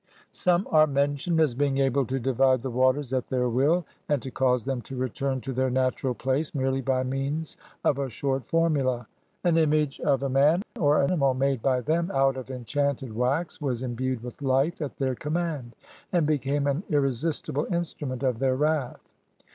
Some 0.31 0.67
are 0.71 0.87
mentioned 0.87 1.39
as 1.39 1.53
being 1.53 1.77
able 1.77 2.07
to 2.07 2.19
divide 2.19 2.63
the 2.63 2.71
waters 2.71 3.13
at 3.13 3.27
their 3.27 3.47
will, 3.47 3.85
and 4.09 4.19
to 4.23 4.31
cause 4.31 4.65
them 4.65 4.81
to 4.81 4.95
return 4.95 5.41
to 5.41 5.53
their 5.53 5.69
natural 5.69 6.15
place, 6.15 6.55
merely 6.55 6.81
by 6.81 7.03
means 7.03 7.55
of 7.83 7.99
a 7.99 8.09
short 8.09 8.43
formula. 8.47 9.05
An 9.43 9.59
image 9.59 9.99
of 9.99 10.19
THE 10.21 10.25
KING'S 10.25 10.33
PALACE 10.33 10.53
AND 10.55 10.63
HIS 10.63 10.65
ATTENDANTS 10.73 10.73
a 10.79 10.81
man 10.81 10.87
or 10.87 11.03
animal 11.03 11.33
made 11.35 11.61
by 11.61 11.81
them 11.81 12.09
out 12.15 12.35
of 12.35 12.49
enchanted 12.49 13.15
wax 13.15 13.61
was 13.61 13.83
imbued 13.83 14.23
with 14.23 14.41
life 14.41 14.81
at 14.81 14.97
their 14.97 15.13
command, 15.13 15.75
and 16.11 16.25
became 16.25 16.65
an 16.65 16.81
irresistible 16.89 17.71
instrument 17.71 18.23
of 18.23 18.39
their 18.39 18.55
wrath. 18.55 19.07